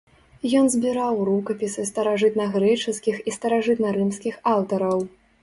[0.59, 4.99] Ён збіраў рукапісы старажытнагрэчаскіх і старажытнарымскіх аўтараў.